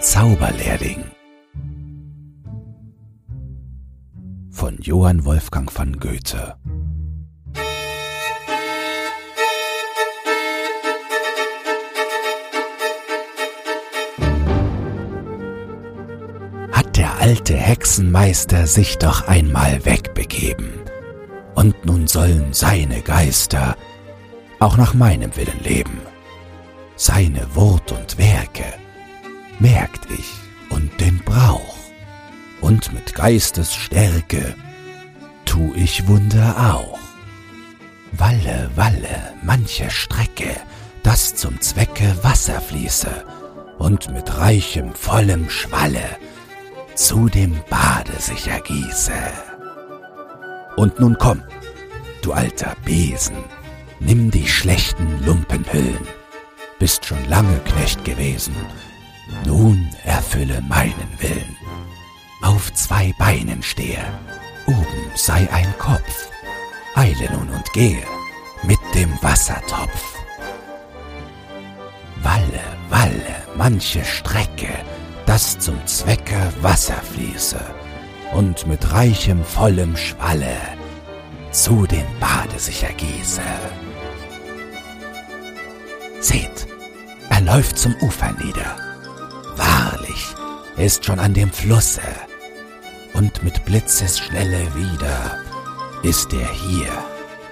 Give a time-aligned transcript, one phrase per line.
[0.00, 1.04] Zauberlehrling.
[4.52, 6.54] Von Johann Wolfgang von Goethe.
[16.70, 20.70] Hat der alte Hexenmeister sich doch einmal wegbegeben,
[21.56, 23.76] und nun sollen seine Geister
[24.60, 26.00] auch nach meinem Willen leben.
[26.94, 28.47] Seine Wort und Werke
[29.58, 30.30] merkt ich
[30.70, 31.76] und den Brauch,
[32.60, 34.54] und mit Geistesstärke
[35.44, 36.98] tu ich Wunder auch.
[38.12, 40.56] Walle, walle, manche Strecke,
[41.02, 43.24] dass zum Zwecke Wasser fließe
[43.78, 46.04] und mit reichem, vollem Schwalle
[46.94, 49.12] zu dem Bade sich ergieße.
[50.76, 51.42] Und nun komm,
[52.22, 53.36] du alter Besen,
[54.00, 56.06] nimm die schlechten Lumpenhüllen,
[56.78, 58.54] bist schon lange Knecht gewesen,
[59.44, 61.56] nun erfülle meinen Willen.
[62.42, 64.04] Auf zwei Beinen stehe,
[64.66, 66.28] oben sei ein Kopf,
[66.94, 68.02] eile nun und gehe
[68.62, 70.16] mit dem Wassertopf.
[72.22, 74.68] Walle, walle, manche Strecke,
[75.26, 77.60] dass zum Zwecke Wasser fließe
[78.32, 80.56] und mit reichem, vollem Schwalle
[81.50, 83.42] zu dem Bade sich ergieße.
[86.20, 86.66] Seht,
[87.30, 88.87] er läuft zum Ufer nieder.
[90.78, 92.02] Ist schon an dem Flusse.
[93.12, 95.40] Und mit Blitzesschnelle wieder
[96.04, 96.92] ist er hier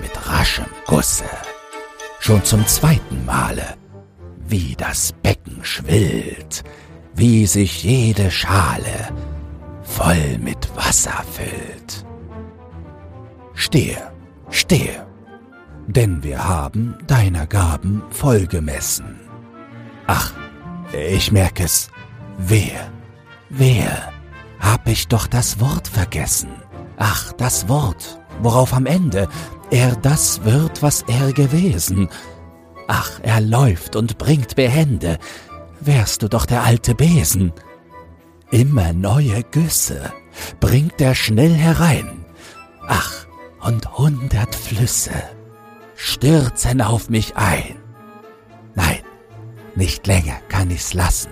[0.00, 1.24] mit raschem Gusse.
[2.20, 3.74] Schon zum zweiten Male,
[4.46, 6.62] wie das Becken schwillt,
[7.14, 9.12] wie sich jede Schale
[9.82, 12.06] voll mit Wasser füllt.
[13.54, 14.12] Stehe,
[14.50, 15.06] stehe,
[15.88, 19.18] denn wir haben deiner Gaben voll gemessen.
[20.06, 20.32] Ach,
[20.92, 21.90] ich merk es,
[22.38, 22.92] wer,
[23.50, 24.12] wer,
[24.60, 26.50] hab ich doch das Wort vergessen.
[26.96, 29.28] Ach, das Wort, worauf am Ende
[29.70, 32.08] er das wird, was er gewesen.
[32.86, 35.18] Ach, er läuft und bringt Behände,
[35.80, 37.52] wärst du doch der alte Besen.
[38.50, 40.12] Immer neue Güsse
[40.58, 42.24] bringt er schnell herein.
[42.86, 43.26] Ach,
[43.60, 45.12] und hundert Flüsse
[45.94, 47.76] stürzen auf mich ein.
[48.74, 49.00] Nein,
[49.74, 51.30] nicht länger kann ich's lassen,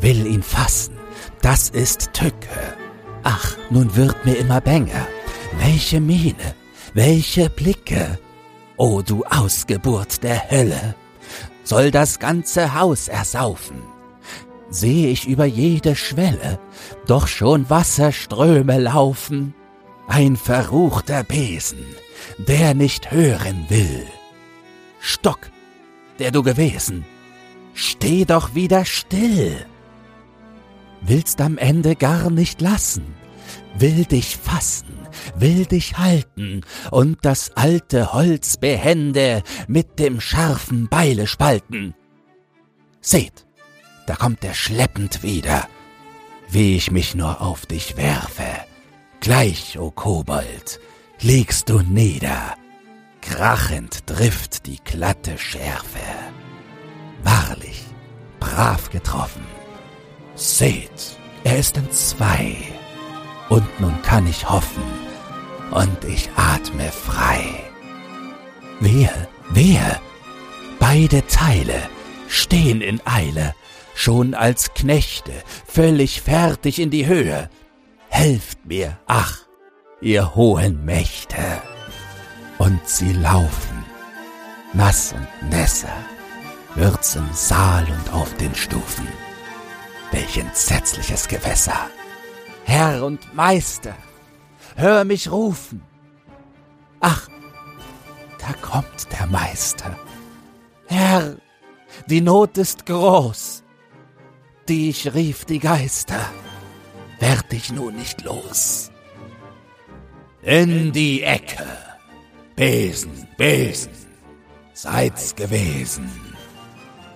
[0.00, 0.96] will ihn fassen,
[1.42, 2.76] das ist Tücke.
[3.22, 5.06] Ach, nun wird mir immer bänger.
[5.58, 6.54] Welche Miene,
[6.94, 8.18] welche Blicke.
[8.76, 10.94] O du Ausgeburt der Hölle,
[11.64, 13.82] soll das ganze Haus ersaufen.
[14.68, 16.58] Seh ich über jede Schwelle,
[17.06, 19.54] doch schon Wasserströme laufen.
[20.08, 21.84] Ein verruchter Besen,
[22.38, 24.06] der nicht hören will.
[25.00, 25.50] Stock,
[26.18, 27.04] der du gewesen,
[27.74, 29.66] steh doch wieder still.
[31.02, 33.14] Willst am Ende gar nicht lassen,
[33.78, 34.96] will dich fassen,
[35.36, 41.94] will dich halten und das alte Holz behende mit dem scharfen Beile spalten.
[43.00, 43.46] Seht,
[44.06, 45.68] da kommt er schleppend wieder,
[46.48, 48.44] wie ich mich nur auf dich werfe.
[49.20, 50.80] Gleich, o Kobold,
[51.20, 52.56] liegst du nieder,
[53.20, 55.98] krachend trifft die glatte Schärfe.
[57.22, 57.82] Wahrlich,
[58.38, 59.55] brav getroffen.
[60.36, 62.56] Seht, er ist in zwei.
[63.48, 64.82] Und nun kann ich hoffen,
[65.70, 67.40] und ich atme frei.
[68.80, 70.00] Wehe, wehe,
[70.78, 71.80] beide Teile
[72.28, 73.54] stehen in Eile,
[73.94, 75.32] schon als Knechte,
[75.66, 77.48] völlig fertig in die Höhe.
[78.10, 79.40] Helft mir, ach,
[80.02, 81.62] ihr hohen Mächte.
[82.58, 83.84] Und sie laufen,
[84.74, 85.96] nass und nässer,
[86.74, 89.08] wird's im Saal und auf den Stufen.
[90.12, 91.90] Welch entsetzliches Gewässer!
[92.64, 93.94] Herr und Meister,
[94.74, 95.82] hör mich rufen.
[96.98, 97.28] Ach,
[98.40, 99.96] da kommt der Meister.
[100.88, 101.36] Herr,
[102.08, 103.62] die Not ist groß.
[104.68, 106.20] Die ich rief die Geister,
[107.20, 108.90] werd ich nun nicht los.
[110.42, 111.66] In die Ecke,
[112.56, 113.92] Besen, Besen,
[114.72, 116.10] seid's gewesen.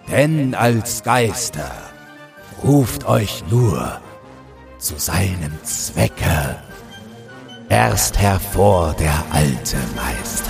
[0.09, 1.73] Denn als Geister
[2.63, 4.01] ruft euch nur
[4.79, 6.57] zu seinem Zwecke.
[7.69, 10.50] Erst hervor der alte Meister.